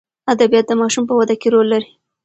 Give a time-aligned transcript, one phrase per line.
[0.33, 1.89] ادبیات د ماشوم په وده کې رول لري.